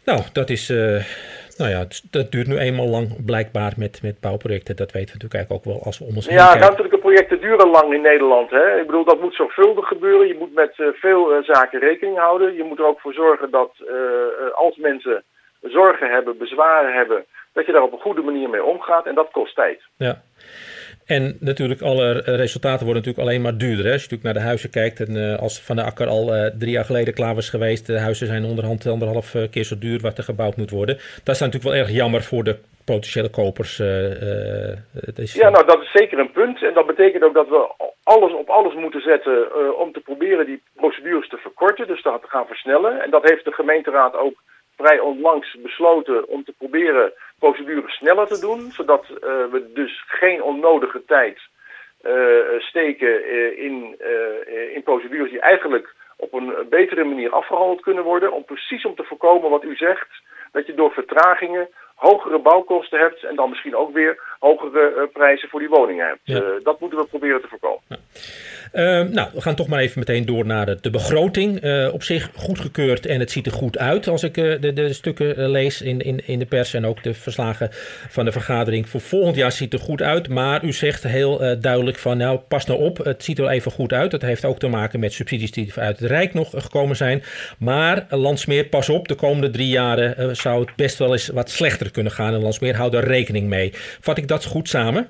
Nou, 0.06 0.22
dat 0.34 0.50
is 0.50 0.70
nou 1.58 1.70
ja, 1.70 1.86
dat 2.12 2.32
duurt 2.32 2.48
nu 2.48 2.58
eenmaal 2.58 2.88
lang 2.88 3.26
blijkbaar 3.26 3.74
met, 3.78 4.02
met 4.02 4.20
bouwprojecten. 4.20 4.76
Dat 4.76 4.92
weten 4.92 5.18
we 5.18 5.24
natuurlijk 5.24 5.34
eigenlijk 5.34 5.68
ook 5.68 5.74
wel 5.74 5.84
als 5.86 6.00
we 6.00 6.06
om 6.06 6.16
ons 6.16 6.28
heen 6.28 6.38
Ja, 6.38 6.58
ruimtelijke 6.58 6.98
projecten 6.98 7.40
duren 7.42 7.70
lang 7.70 7.94
in 7.94 8.02
Nederland. 8.02 8.50
Hè? 8.50 8.80
Ik 8.80 8.86
bedoel, 8.86 9.04
dat 9.04 9.22
moet 9.22 9.36
zorgvuldig 9.36 9.88
gebeuren. 9.88 10.28
Je 10.28 10.38
moet 10.40 10.54
met 10.54 10.74
uh, 10.78 10.88
veel 10.94 11.38
uh, 11.38 11.44
zaken 11.44 11.80
rekening 11.80 12.18
houden. 12.18 12.56
Je 12.56 12.64
moet 12.64 12.80
er 12.80 12.86
ook 12.86 13.00
voor 13.00 13.14
zorgen 13.14 13.52
dat 13.52 13.72
als 14.54 14.78
mensen 14.78 15.24
zorgen 15.62 16.10
hebben, 16.10 16.38
bezwaren 16.38 16.94
hebben, 16.94 17.26
dat 17.54 17.66
je 17.66 17.72
daar 17.72 17.82
op 17.82 17.94
een 17.94 18.00
goede 18.00 18.22
manier 18.22 18.50
mee 18.50 18.64
omgaat. 18.64 19.06
En 19.06 19.16
dat 19.16 19.32
kost 19.32 19.56
tijd. 19.56 19.82
Ja. 19.98 20.22
En 21.06 21.38
natuurlijk, 21.40 21.82
alle 21.82 22.12
resultaten 22.26 22.86
worden 22.86 23.04
natuurlijk 23.04 23.30
alleen 23.30 23.42
maar 23.42 23.58
duurder. 23.58 23.86
Hè? 23.86 23.92
Als 23.92 24.04
je 24.04 24.10
natuurlijk 24.10 24.24
naar 24.24 24.44
de 24.44 24.50
huizen 24.50 24.70
kijkt 24.70 25.00
en 25.00 25.16
uh, 25.16 25.40
als 25.40 25.62
Van 25.62 25.76
de 25.76 25.84
Akker 25.84 26.08
al 26.08 26.36
uh, 26.36 26.46
drie 26.60 26.72
jaar 26.72 26.86
geleden 26.86 27.14
klaar 27.14 27.36
was 27.36 27.50
geweest, 27.50 27.88
de 27.88 28.00
huizen 28.00 28.28
zijn 28.28 28.46
onderhand 28.46 28.88
anderhalf 28.88 29.34
uh, 29.34 29.44
keer 29.52 29.64
zo 29.64 29.78
duur 29.80 30.00
wat 30.00 30.18
er 30.18 30.24
gebouwd 30.24 30.58
moet 30.58 30.70
worden. 30.70 30.96
Dat 31.24 31.36
is 31.36 31.42
natuurlijk 31.42 31.70
wel 31.74 31.82
erg 31.82 31.92
jammer 31.92 32.24
voor 32.24 32.44
de 32.44 32.58
potentiële 32.86 33.30
kopers. 33.30 33.78
Ja, 33.78 35.50
nou 35.50 35.66
dat 35.66 35.82
is 35.82 35.92
zeker 35.92 36.20
een 36.20 36.32
punt. 36.32 36.64
En 36.64 36.74
dat 36.74 36.86
betekent 36.86 37.24
ook 37.24 37.34
dat 37.34 37.50
we 37.50 37.72
alles 38.04 38.34
op 38.34 38.50
alles 38.50 38.74
moeten 38.74 39.02
zetten 39.02 39.78
om 39.80 39.92
te 39.92 40.00
proberen 40.00 40.46
die 40.46 40.62
procedures 40.76 41.30
te 41.30 41.38
verkorten, 41.38 41.88
dus 41.88 42.02
te 42.02 42.20
gaan 42.22 42.48
versnellen. 42.48 43.02
En 43.04 43.10
dat 43.10 43.30
heeft 43.30 43.46
de 43.46 43.52
gemeenteraad 43.52 44.16
ook 44.16 44.42
vrij 44.76 45.00
onlangs 45.00 45.56
besloten 45.62 46.28
om 46.28 46.44
te 46.44 46.54
proberen 46.58 47.14
procedures 47.40 47.96
sneller 47.96 48.28
te 48.28 48.40
doen, 48.40 48.72
zodat 48.72 49.06
uh, 49.10 49.18
we 49.52 49.72
dus 49.74 50.04
geen 50.08 50.44
onnodige 50.44 51.04
tijd 51.06 51.40
uh, 52.02 52.14
steken 52.60 53.28
uh, 53.28 53.60
in, 53.60 54.00
in 54.74 54.84
procedures 54.84 55.30
die 55.30 55.40
eigenlijk 55.40 55.96
op 56.18 56.34
een 56.34 56.54
betere 56.70 57.04
manier 57.04 57.32
afgehandeld 57.32 57.82
kunnen 57.82 58.04
worden, 58.04 58.32
om 58.32 58.44
precies 58.46 58.86
om 58.86 58.96
te 58.96 59.04
voorkomen 59.04 59.50
wat 59.50 59.64
u 59.64 59.76
zegt, 59.76 60.10
dat 60.52 60.66
je 60.66 60.74
door 60.74 60.92
vertragingen 60.92 61.70
hogere 61.96 62.40
bouwkosten 62.40 63.00
hebt 63.00 63.24
en 63.24 63.36
dan 63.36 63.50
misschien 63.50 63.76
ook 63.76 63.94
weer 63.94 64.20
hogere 64.40 65.10
prijzen 65.14 65.50
voor 65.50 65.60
die 65.60 65.70
woningen 65.70 66.08
hebt. 66.08 66.22
Ja. 66.24 66.60
dat 66.64 66.80
moeten 66.80 67.00
we 67.00 67.06
proberen 67.06 67.42
te 67.42 67.48
voorkomen. 67.48 67.82
Ja. 67.88 67.96
Uh, 68.74 69.02
nou, 69.02 69.30
we 69.34 69.42
gaan 69.42 69.56
toch 69.56 69.68
maar 69.68 69.80
even 69.80 70.00
meteen 70.00 70.26
door 70.26 70.46
naar 70.46 70.66
de, 70.66 70.78
de 70.82 70.90
begroting. 70.90 71.64
Uh, 71.64 71.94
op 71.94 72.04
zich 72.04 72.30
goedgekeurd 72.36 73.06
en 73.06 73.20
het 73.20 73.32
ziet 73.32 73.46
er 73.46 73.52
goed 73.52 73.78
uit 73.78 74.08
als 74.08 74.24
ik 74.24 74.38
uh, 74.38 74.62
de, 74.62 74.74
de, 74.74 74.94
stukken 74.94 75.50
lees 75.50 75.82
in, 75.82 76.02
in, 76.02 76.28
in 76.28 76.40
de 76.40 76.46
pers 76.46 76.74
en 76.74 76.86
ook 76.86 77.04
de 77.04 77.14
verslagen 77.14 77.70
van 78.10 78.26
de 78.26 78.32
vergadering. 78.32 78.90
Voor 78.90 79.02
volgend 79.02 79.36
jaar 79.36 79.52
ziet 79.52 79.72
het 79.72 79.82
er 79.82 79.88
goed 79.88 80.02
uit, 80.02 80.28
maar 80.28 80.64
u 80.64 80.74
zegt 80.74 81.04
heel 81.04 81.60
duidelijk 81.60 81.98
van 81.98 82.18
nou 82.18 82.40
pas 82.48 82.66
nou 82.66 82.80
op, 82.80 82.98
het 82.98 83.24
ziet 83.24 83.40
er 83.40 83.48
even 83.48 83.72
goed 83.72 83.94
uit. 83.94 84.12
Dat 84.12 84.22
heeft 84.22 84.46
ook 84.46 84.60
te 84.60 84.68
maken 84.68 85.00
met 85.00 85.14
subsidies 85.14 85.52
die 85.52 85.74
uit 85.76 86.00
het 86.00 86.10
Rijk 86.10 86.34
nog 86.34 86.50
gekomen 86.56 86.96
zijn. 86.96 87.24
Maar 87.58 88.06
Landsmeer, 88.10 88.66
pas 88.66 88.90
op, 88.90 89.08
de 89.08 89.16
komende 89.16 89.50
drie 89.50 89.70
jaren 89.70 90.36
zou 90.36 90.62
het 90.62 90.76
best 90.76 90.98
wel 90.98 91.12
eens 91.12 91.28
wat 91.28 91.50
slechter 91.50 91.92
kunnen 91.92 92.12
gaan. 92.12 92.34
En 92.34 92.42
Landsmeer 92.42 92.76
houdt 92.76 92.94
daar 92.94 93.04
rekening 93.04 93.48
mee. 93.48 93.74
Vat 94.00 94.18
ik 94.18 94.28
dat 94.28 94.46
goed 94.46 94.70
samen? 94.70 95.08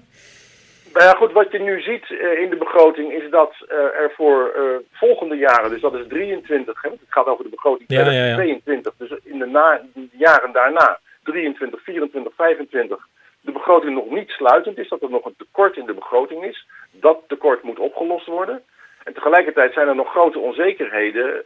Nou 0.93 1.05
ja, 1.05 1.13
goed, 1.13 1.31
wat 1.31 1.51
je 1.51 1.59
nu 1.59 1.81
ziet 1.81 2.09
uh, 2.09 2.41
in 2.41 2.49
de 2.49 2.55
begroting 2.55 3.11
is 3.11 3.29
dat 3.29 3.53
uh, 3.61 3.77
er 3.77 4.11
voor 4.15 4.53
uh, 4.57 4.63
volgende 4.91 5.35
jaren, 5.35 5.69
dus 5.69 5.81
dat 5.81 5.93
is 5.93 6.07
23, 6.07 6.81
hè, 6.81 6.89
het 6.89 6.99
gaat 7.07 7.25
over 7.25 7.43
de 7.43 7.49
begroting 7.49 7.89
ja, 7.89 8.03
2022, 8.03 8.93
ja, 8.97 9.05
ja. 9.05 9.15
dus 9.15 9.31
in 9.31 9.39
de, 9.39 9.45
na, 9.45 9.81
de 9.93 10.07
jaren 10.11 10.51
daarna, 10.51 10.99
23, 11.23 11.83
24, 11.83 12.33
25, 12.35 13.07
de 13.41 13.51
begroting 13.51 13.93
nog 13.95 14.09
niet 14.09 14.29
sluitend 14.29 14.77
is, 14.77 14.89
dat 14.89 15.01
er 15.01 15.09
nog 15.09 15.25
een 15.25 15.35
tekort 15.37 15.77
in 15.77 15.85
de 15.85 15.93
begroting 15.93 16.43
is. 16.43 16.67
Dat 16.91 17.19
tekort 17.27 17.63
moet 17.63 17.79
opgelost 17.79 18.25
worden. 18.25 18.63
En 19.03 19.13
tegelijkertijd 19.13 19.73
zijn 19.73 19.87
er 19.87 19.95
nog 19.95 20.09
grote 20.09 20.39
onzekerheden, 20.39 21.43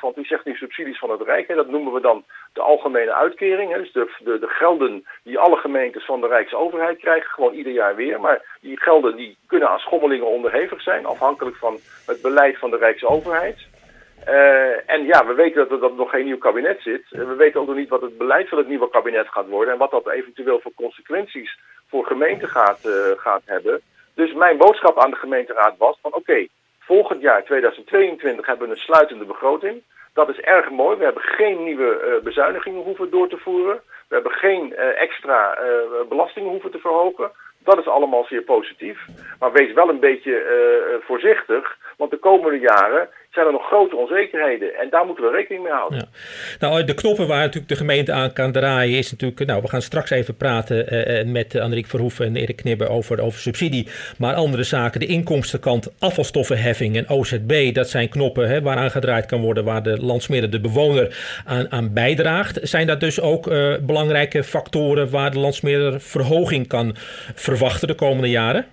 want 0.00 0.16
u 0.16 0.24
zegt 0.24 0.44
nu 0.44 0.54
subsidies 0.54 0.98
van 0.98 1.10
het 1.10 1.20
Rijk, 1.20 1.48
hè, 1.48 1.54
dat 1.54 1.68
noemen 1.68 1.92
we 1.92 2.00
dan 2.00 2.24
de 2.52 2.60
algemene 2.60 3.14
uitkering. 3.14 3.72
Hè, 3.72 3.78
dus 3.78 3.92
de, 3.92 4.10
de, 4.18 4.38
de, 4.38 4.48
gelden 4.48 5.06
die 5.24 5.38
alle 5.38 5.56
gemeentes 5.56 6.04
van 6.04 6.20
de 6.20 6.26
Rijksoverheid 6.26 6.98
krijgen, 6.98 7.30
gewoon 7.30 7.54
ieder 7.54 7.72
jaar 7.72 7.94
weer. 7.96 8.20
Maar 8.20 8.42
die 8.60 8.80
gelden 8.80 9.16
die 9.16 9.36
kunnen 9.46 9.68
aan 9.68 9.78
schommelingen 9.78 10.26
onderhevig 10.26 10.82
zijn, 10.82 11.06
afhankelijk 11.06 11.56
van 11.56 11.78
het 12.06 12.22
beleid 12.22 12.58
van 12.58 12.70
de 12.70 12.76
Rijksoverheid. 12.76 13.58
Uh, 14.28 14.90
en 14.90 15.04
ja, 15.04 15.26
we 15.26 15.34
weten 15.34 15.68
dat 15.68 15.82
er, 15.82 15.94
nog 15.94 16.10
geen 16.10 16.24
nieuw 16.24 16.38
kabinet 16.38 16.82
zit. 16.82 17.04
We 17.08 17.34
weten 17.34 17.60
ook 17.60 17.66
nog 17.66 17.76
niet 17.76 17.88
wat 17.88 18.00
het 18.00 18.18
beleid 18.18 18.48
van 18.48 18.58
het 18.58 18.68
nieuwe 18.68 18.90
kabinet 18.90 19.28
gaat 19.28 19.48
worden 19.48 19.72
en 19.72 19.78
wat 19.78 19.90
dat 19.90 20.08
eventueel 20.08 20.60
voor 20.60 20.72
consequenties 20.74 21.58
voor 21.88 22.06
gemeenten 22.06 22.48
gaat, 22.48 22.88
gaat 23.16 23.42
hebben. 23.44 23.80
Dus 24.14 24.32
mijn 24.32 24.56
boodschap 24.56 24.98
aan 24.98 25.10
de 25.10 25.16
gemeenteraad 25.16 25.74
was 25.78 25.98
van 26.00 26.14
oké, 26.14 26.46
volgend 26.86 27.20
jaar 27.20 27.44
2022 27.44 28.46
hebben 28.46 28.68
we 28.68 28.74
een 28.74 28.80
sluitende 28.80 29.24
begroting. 29.24 29.82
Dat 30.14 30.28
is 30.28 30.40
erg 30.40 30.70
mooi. 30.70 30.96
We 30.96 31.04
hebben 31.04 31.22
geen 31.22 31.64
nieuwe 31.64 32.16
uh, 32.16 32.24
bezuinigingen 32.24 32.82
hoeven 32.82 33.10
door 33.10 33.28
te 33.28 33.38
voeren. 33.38 33.80
We 34.08 34.14
hebben 34.14 34.32
geen 34.32 34.74
extra 34.76 35.58
belastingen 36.08 36.50
hoeven 36.50 36.70
te 36.70 36.78
verhogen. 36.78 37.30
Dat 37.58 37.78
is 37.78 37.86
allemaal 37.86 38.24
zeer 38.24 38.42
positief. 38.42 39.06
Maar 39.38 39.52
wees 39.52 39.72
wel 39.72 39.88
een 39.88 40.00
beetje 40.00 40.36
voorzichtig, 41.02 41.76
want 41.96 42.10
de 42.10 42.16
komende 42.16 42.58
jaren 42.58 43.08
zijn 43.32 43.46
er 43.46 43.52
nog 43.52 43.66
grote 43.66 43.96
onzekerheden. 43.96 44.74
En 44.74 44.90
daar 44.90 45.06
moeten 45.06 45.24
we 45.24 45.30
rekening 45.30 45.62
mee 45.62 45.72
houden. 45.72 46.08
Nou, 46.58 46.84
de 46.84 46.94
knoppen 46.94 47.26
waar 47.26 47.40
natuurlijk 47.40 47.68
de 47.68 47.76
gemeente 47.76 48.12
aan 48.12 48.32
kan 48.32 48.52
draaien 48.52 48.98
is 48.98 49.10
natuurlijk... 49.10 49.46
Nou, 49.46 49.62
we 49.62 49.68
gaan 49.68 49.82
straks 49.82 50.10
even 50.10 50.36
praten 50.36 50.94
uh, 50.94 51.32
met 51.32 51.56
Anriek 51.56 51.86
Verhoeven 51.86 52.26
en 52.26 52.36
Erik 52.36 52.56
Knibbe 52.56 52.88
over, 52.88 53.20
over 53.20 53.40
subsidie. 53.40 53.88
Maar 54.18 54.34
andere 54.34 54.62
zaken, 54.62 55.00
de 55.00 55.06
inkomstenkant, 55.06 55.94
afvalstoffenheffing 55.98 56.96
en 56.96 57.08
OZB... 57.08 57.74
dat 57.74 57.88
zijn 57.88 58.08
knoppen 58.08 58.48
hè, 58.48 58.62
waaraan 58.62 58.90
gedraaid 58.90 59.26
kan 59.26 59.40
worden... 59.40 59.64
waar 59.64 59.82
de 59.82 60.04
landsmeerder, 60.04 60.50
de 60.50 60.60
bewoner, 60.60 61.16
aan, 61.46 61.72
aan 61.72 61.92
bijdraagt. 61.92 62.58
Zijn 62.62 62.86
dat 62.86 63.00
dus 63.00 63.20
ook 63.20 63.46
uh, 63.46 63.74
belangrijke 63.82 64.44
factoren... 64.44 65.10
waar 65.10 65.30
de 65.30 65.38
landsmeerder 65.38 66.00
verhoging 66.00 66.68
kan 66.68 66.94
verwachten 67.34 67.88
de 67.88 67.94
komende 67.94 68.30
jaren? 68.30 68.66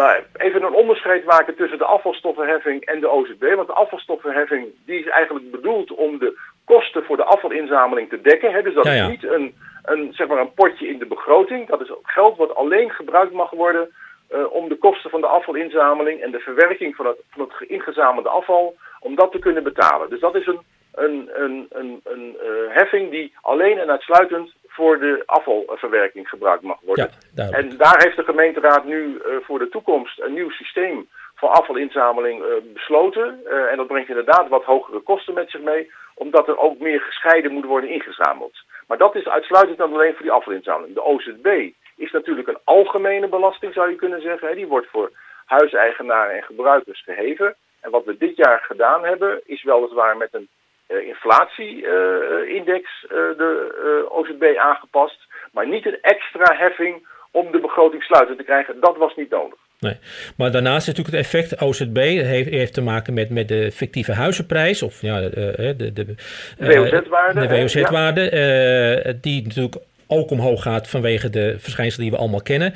Nou, 0.00 0.22
even 0.36 0.62
een 0.62 0.74
onderscheid 0.74 1.24
maken 1.24 1.56
tussen 1.56 1.78
de 1.78 1.84
afvalstoffenheffing 1.84 2.84
en 2.84 3.00
de 3.00 3.08
OZB. 3.08 3.54
Want 3.54 3.66
de 3.66 3.72
afvalstoffenheffing 3.72 4.66
die 4.86 4.98
is 4.98 5.06
eigenlijk 5.06 5.50
bedoeld 5.50 5.90
om 5.92 6.18
de 6.18 6.38
kosten 6.64 7.04
voor 7.04 7.16
de 7.16 7.24
afvalinzameling 7.24 8.08
te 8.08 8.20
dekken. 8.20 8.52
Hè. 8.52 8.62
Dus 8.62 8.74
dat 8.74 8.86
is 8.86 9.06
niet 9.06 9.24
een, 9.24 9.54
een, 9.82 10.12
zeg 10.12 10.26
maar 10.26 10.38
een 10.38 10.54
potje 10.54 10.88
in 10.88 10.98
de 10.98 11.06
begroting. 11.06 11.68
Dat 11.68 11.80
is 11.80 11.92
geld 12.02 12.36
wat 12.36 12.54
alleen 12.54 12.90
gebruikt 12.90 13.32
mag 13.32 13.50
worden 13.50 13.90
uh, 14.32 14.52
om 14.52 14.68
de 14.68 14.76
kosten 14.76 15.10
van 15.10 15.20
de 15.20 15.26
afvalinzameling 15.26 16.20
en 16.20 16.30
de 16.30 16.38
verwerking 16.38 16.96
van 16.96 17.06
het, 17.06 17.16
van 17.30 17.40
het 17.40 17.68
ingezamelde 17.68 18.28
afval, 18.28 18.76
om 19.00 19.14
dat 19.14 19.32
te 19.32 19.38
kunnen 19.38 19.62
betalen. 19.62 20.10
Dus 20.10 20.20
dat 20.20 20.34
is 20.34 20.46
een, 20.46 20.60
een, 20.92 21.30
een, 21.32 21.66
een, 21.70 22.00
een 22.04 22.36
uh, 22.42 22.74
heffing 22.74 23.10
die 23.10 23.32
alleen 23.40 23.78
en 23.78 23.90
uitsluitend 23.90 24.52
voor 24.66 24.98
de 24.98 25.22
afvalverwerking 25.26 26.28
gebruikt 26.28 26.62
mag 26.62 26.80
worden. 26.80 27.10
Ja, 27.34 27.48
en 27.50 27.76
daar 27.76 28.02
heeft 28.02 28.16
de 28.16 28.24
gemeenteraad 28.24 28.84
nu 28.84 29.00
uh, 29.02 29.36
voor 29.42 29.58
de 29.58 29.68
toekomst 29.68 30.20
een 30.20 30.32
nieuw 30.32 30.50
systeem 30.50 31.08
voor 31.34 31.48
afvalinzameling 31.48 32.42
uh, 32.42 32.46
besloten. 32.72 33.40
En 33.70 33.76
dat 33.76 33.86
brengt 33.86 34.08
inderdaad 34.08 34.48
wat 34.48 34.64
hogere 34.64 35.00
kosten 35.00 35.34
met 35.34 35.50
zich 35.50 35.60
mee, 35.60 35.90
omdat 36.14 36.48
er 36.48 36.58
ook 36.58 36.78
meer 36.78 37.00
gescheiden 37.00 37.52
moet 37.52 37.64
worden 37.64 37.90
ingezameld. 37.90 38.52
Maar 38.86 38.98
dat 38.98 39.14
is 39.14 39.28
uitsluitend 39.28 39.78
dan 39.78 39.92
alleen 39.92 40.12
voor 40.12 40.22
die 40.22 40.32
afvalinzameling. 40.32 40.94
De 40.94 41.04
OZB 41.04 41.70
is 41.96 42.10
natuurlijk 42.10 42.48
een 42.48 42.58
algemene 42.64 43.28
belasting, 43.28 43.72
zou 43.72 43.90
je 43.90 43.96
kunnen 43.96 44.20
zeggen. 44.20 44.54
Die 44.54 44.66
wordt 44.66 44.88
voor 44.90 45.10
huiseigenaren 45.44 46.36
en 46.36 46.42
gebruikers 46.42 47.02
geheven. 47.02 47.56
En 47.80 47.90
wat 47.90 48.04
we 48.04 48.16
dit 48.16 48.36
jaar 48.36 48.60
gedaan 48.60 49.04
hebben, 49.04 49.40
is 49.44 49.62
weliswaar 49.62 50.16
met 50.16 50.28
een 50.34 50.48
inflatieindex 50.90 53.04
uh, 53.04 53.10
de 53.10 54.06
OZB 54.08 54.56
aangepast. 54.56 55.18
Maar 55.52 55.68
niet 55.68 55.86
een 55.86 55.98
extra 56.02 56.56
heffing 56.56 57.06
om 57.30 57.52
de 57.52 57.60
begroting 57.60 58.02
sluitend 58.02 58.38
te 58.38 58.44
krijgen. 58.44 58.80
Dat 58.80 58.96
was 58.96 59.16
niet 59.16 59.30
nodig. 59.30 59.58
Nee. 59.78 59.96
Maar 60.36 60.50
daarnaast 60.50 60.88
is 60.88 60.94
natuurlijk 60.94 61.16
het 61.16 61.26
effect 61.26 61.62
OZB 61.62 61.96
heeft, 61.96 62.50
heeft 62.50 62.74
te 62.74 62.82
maken 62.82 63.14
met, 63.14 63.30
met 63.30 63.48
de 63.48 63.72
fictieve 63.72 64.12
huizenprijs 64.12 64.82
of 64.82 65.02
ja, 65.02 65.20
de, 65.20 65.74
de, 65.76 65.92
de, 65.92 66.14
WOZ-waarde. 66.58 67.46
De 67.46 67.60
WOZ-waarde, 67.60 68.20
ja. 68.20 69.12
die 69.20 69.42
natuurlijk 69.42 69.76
ook 70.06 70.30
omhoog 70.30 70.62
gaat 70.62 70.88
vanwege 70.88 71.30
de 71.30 71.56
verschijnselen 71.58 72.06
die 72.06 72.16
we 72.16 72.22
allemaal 72.22 72.42
kennen. 72.42 72.74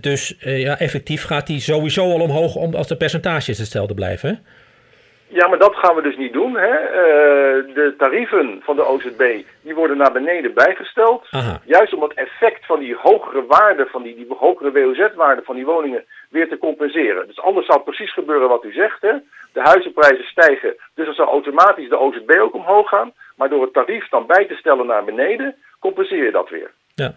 Dus 0.00 0.34
ja, 0.38 0.78
effectief 0.78 1.24
gaat 1.24 1.46
die 1.46 1.60
sowieso 1.60 2.02
al 2.02 2.20
omhoog 2.20 2.54
om, 2.54 2.74
als 2.74 2.88
de 2.88 2.96
percentages 2.96 3.58
hetzelfde 3.58 3.94
blijven. 3.94 4.28
Hè? 4.28 4.34
Ja, 5.28 5.48
maar 5.48 5.58
dat 5.58 5.74
gaan 5.74 5.94
we 5.94 6.02
dus 6.02 6.16
niet 6.16 6.32
doen. 6.32 6.56
Hè? 6.56 6.72
Uh, 6.80 7.74
de 7.74 7.94
tarieven 7.98 8.60
van 8.62 8.76
de 8.76 8.86
OZB 8.86 9.42
die 9.62 9.74
worden 9.74 9.96
naar 9.96 10.12
beneden 10.12 10.54
bijgesteld. 10.54 11.26
Aha. 11.30 11.60
Juist 11.64 11.94
om 11.94 12.02
het 12.02 12.14
effect 12.14 12.66
van 12.66 12.78
die 12.78 12.94
hogere 12.94 13.46
waarde, 13.46 13.86
van 13.86 14.02
die, 14.02 14.14
die 14.14 14.26
hogere 14.38 14.72
WOZ-waarde 14.72 15.42
van 15.44 15.54
die 15.54 15.64
woningen 15.64 16.04
weer 16.30 16.48
te 16.48 16.58
compenseren. 16.58 17.26
Dus 17.26 17.40
anders 17.40 17.66
zou 17.66 17.80
precies 17.80 18.12
gebeuren 18.12 18.48
wat 18.48 18.64
u 18.64 18.72
zegt. 18.72 19.02
Hè? 19.02 19.12
De 19.52 19.60
huizenprijzen 19.60 20.24
stijgen, 20.24 20.76
dus 20.94 21.06
dan 21.06 21.14
zou 21.14 21.28
automatisch 21.28 21.88
de 21.88 21.98
OZB 21.98 22.30
ook 22.40 22.54
omhoog 22.54 22.88
gaan. 22.88 23.12
Maar 23.36 23.48
door 23.48 23.62
het 23.62 23.72
tarief 23.72 24.08
dan 24.08 24.26
bij 24.26 24.46
te 24.46 24.54
stellen 24.54 24.86
naar 24.86 25.04
beneden, 25.04 25.56
compenseer 25.80 26.24
je 26.24 26.30
dat 26.30 26.48
weer. 26.48 26.70
Ja. 26.98 27.14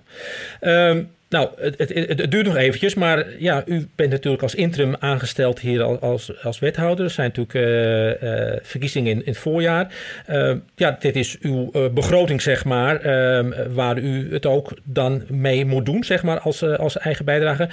Um, 0.90 1.10
nou, 1.32 1.50
het, 1.56 1.78
het, 2.18 2.32
duurt 2.32 2.46
nog 2.46 2.56
eventjes, 2.56 2.94
maar 2.94 3.26
ja, 3.40 3.64
u 3.66 3.88
bent 3.96 4.12
natuurlijk 4.12 4.44
als 4.44 4.56
interim 4.56 4.96
aangesteld 5.00 5.60
hier 5.60 5.84
als, 5.84 6.44
als 6.44 6.60
wethouder. 6.60 7.06
Er 7.06 7.12
zijn 7.12 7.32
natuurlijk 7.36 7.56
uh, 7.56 8.50
uh, 8.50 8.56
verkiezingen 8.62 9.12
in, 9.12 9.18
in, 9.18 9.24
het 9.26 9.38
voorjaar. 9.38 9.94
Uh, 10.30 10.56
ja, 10.76 10.98
dit 11.00 11.16
is 11.16 11.38
uw 11.42 11.72
begroting, 11.94 12.42
zeg 12.42 12.66
maar, 12.66 13.02
ehm, 13.02 13.74
waar 13.74 13.98
u 13.98 14.34
het 14.34 14.46
ook 14.46 14.72
dan 14.84 15.24
mee 15.28 15.66
moet 15.66 15.86
doen, 15.86 16.04
zeg 16.04 16.24
maar, 16.24 16.40
als, 16.40 16.64
als 16.64 16.98
eigen 16.98 17.26
bijdrage. 17.26 17.70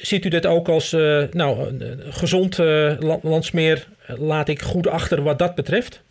ziet 0.00 0.24
u 0.24 0.28
dit 0.28 0.46
ook 0.46 0.68
als, 0.68 0.92
nou, 1.30 1.78
gezond 2.10 2.58
landsmeer 3.22 3.86
laat 4.06 4.48
ik 4.48 4.62
goed 4.62 4.88
achter 4.88 5.22
wat 5.22 5.38
dat 5.38 5.54
betreft? 5.54 6.04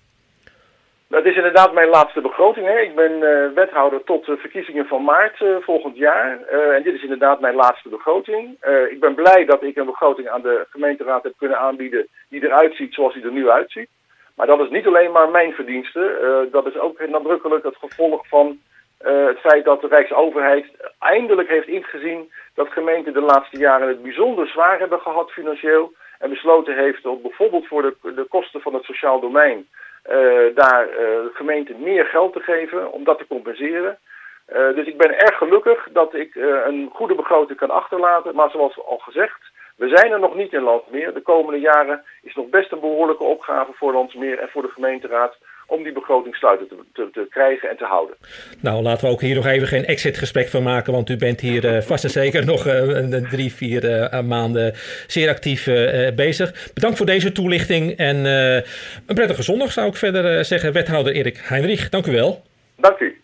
Dat 1.15 1.25
is 1.25 1.35
inderdaad 1.35 1.73
mijn 1.73 1.89
laatste 1.89 2.21
begroting. 2.21 2.67
Hè. 2.67 2.79
Ik 2.79 2.95
ben 2.95 3.11
uh, 3.11 3.53
wethouder 3.53 4.03
tot 4.03 4.25
de 4.25 4.37
verkiezingen 4.37 4.85
van 4.85 5.03
maart 5.03 5.39
uh, 5.41 5.55
volgend 5.59 5.97
jaar. 5.97 6.39
Uh, 6.51 6.75
en 6.75 6.83
dit 6.83 6.93
is 6.93 7.01
inderdaad 7.01 7.39
mijn 7.39 7.55
laatste 7.55 7.89
begroting. 7.89 8.57
ik 8.89 8.99
ben 8.99 9.15
blij 9.15 9.45
dat 9.45 9.63
ik 9.63 9.75
een 9.75 9.85
begroting 9.85 10.29
aan 10.29 10.41
de 10.41 10.65
gemeenteraad 10.69 11.23
heb 11.23 11.33
kunnen 11.37 11.59
aanbieden 11.59 12.07
die 12.29 12.43
eruit 12.43 12.75
ziet 12.75 12.93
zoals 12.93 13.13
die 13.13 13.23
er 13.23 13.31
nu 13.31 13.49
uitziet. 13.49 13.89
Maar 14.35 14.47
dat 14.47 14.59
is 14.59 14.69
niet 14.69 14.87
alleen 14.87 15.11
maar 15.11 15.29
mijn 15.29 15.53
verdienste. 15.53 16.47
dat 16.51 16.65
is 16.65 16.77
ook 16.77 17.07
nadrukkelijk 17.07 17.63
het 17.63 17.77
gevolg 17.77 18.27
van 18.27 18.59
het 18.97 19.39
feit 19.39 19.65
dat 19.65 19.81
de 19.81 19.87
Rijksoverheid 19.87 20.65
eindelijk 20.99 21.49
heeft 21.49 21.67
ingezien 21.67 22.31
dat 22.55 22.69
gemeenten 22.69 23.13
de 23.13 23.21
laatste 23.21 23.57
jaren 23.57 23.87
het 23.87 24.01
bijzonder 24.01 24.47
zwaar 24.47 24.79
hebben 24.79 24.99
gehad 24.99 25.31
financieel. 25.31 25.93
En 26.19 26.29
besloten 26.29 26.75
heeft 26.75 27.05
om 27.05 27.21
bijvoorbeeld 27.21 27.67
voor 27.67 27.81
de, 27.81 28.13
de 28.15 28.25
kosten 28.29 28.61
van 28.61 28.73
het 28.73 28.83
sociaal 28.83 29.19
domein 29.19 29.67
daar 30.55 30.89
uh, 30.89 30.95
de 30.97 31.31
gemeente 31.33 31.73
meer 31.77 32.05
geld 32.05 32.33
te 32.33 32.39
geven 32.39 32.91
om 32.91 33.03
dat 33.03 33.17
te 33.17 33.27
compenseren. 33.27 33.97
Uh, 34.53 34.75
dus 34.75 34.87
ik 34.87 34.97
ben 34.97 35.19
erg 35.19 35.37
gelukkig 35.37 35.87
dat 35.91 36.13
ik 36.13 36.35
een 36.35 36.89
goede 36.93 37.15
begroting 37.15 37.59
kan 37.59 37.69
achterlaten. 37.69 38.35
Maar 38.35 38.49
zoals 38.49 38.85
al 38.85 38.97
gezegd, 38.97 39.39
we 39.75 39.87
zijn 39.87 40.11
er 40.11 40.19
nog 40.19 40.35
niet 40.35 40.53
in 40.53 40.61
Landsmeer. 40.61 41.13
De 41.13 41.21
komende 41.21 41.59
jaren 41.59 42.03
is 42.21 42.35
nog 42.35 42.49
best 42.49 42.71
een 42.71 42.79
behoorlijke 42.79 43.23
opgave 43.23 43.71
voor 43.73 43.93
Landsmeer 43.93 44.39
en 44.39 44.49
voor 44.49 44.61
de 44.61 44.71
gemeenteraad 44.71 45.37
om 45.67 45.83
die 45.83 45.91
begroting 45.91 46.35
sluiten 46.35 46.67
te, 46.67 46.75
te, 46.93 47.09
te, 47.11 47.27
krijgen 47.29 47.69
en 47.69 47.77
te 47.77 47.83
houden. 47.83 48.15
Nou, 48.61 48.83
laten 48.83 49.05
we 49.05 49.11
ook 49.11 49.21
hier 49.21 49.35
nog 49.35 49.45
even 49.45 49.67
geen 49.67 49.85
exit-gesprek 49.85 50.47
van 50.47 50.63
maken, 50.63 50.93
want 50.93 51.09
u 51.09 51.17
bent 51.17 51.41
hier 51.41 51.65
uh, 51.65 51.81
vast 51.81 52.03
en 52.03 52.09
zeker 52.09 52.45
nog 52.45 52.67
uh, 52.67 53.29
drie, 53.29 53.53
vier 53.53 53.83
uh, 53.83 54.21
maanden 54.21 54.73
zeer 55.07 55.29
actief 55.29 55.65
bezig. 56.15 56.71
Bedankt 56.73 56.97
voor 56.97 57.05
deze 57.05 57.31
toelichting 57.31 57.97
en 57.97 58.25
een 58.25 59.15
prettige 59.15 59.43
zondag 59.43 59.71
zou 59.71 59.87
ik 59.87 59.95
verder 59.95 60.45
zeggen. 60.45 60.73
Wethouder 60.73 61.13
Erik 61.13 61.37
Heinrich, 61.43 61.89
dank 61.89 62.05
u 62.05 62.11
wel. 62.11 62.43
Dank 62.75 62.99
u. 62.99 63.23